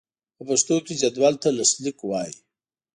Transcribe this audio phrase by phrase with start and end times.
[0.35, 2.35] په پښتو کې جدول ته لښتليک وايي.